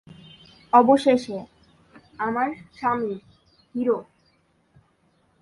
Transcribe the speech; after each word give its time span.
অবশেষে, 0.73 1.37
আমার 2.17 2.49
স্বামী, 2.73 3.13
হিরো। 3.75 3.97